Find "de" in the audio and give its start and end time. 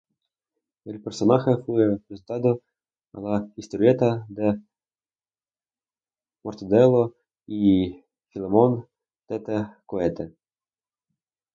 4.29-4.59